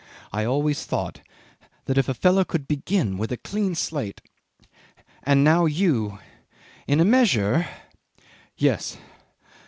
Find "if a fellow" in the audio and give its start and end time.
1.95-2.43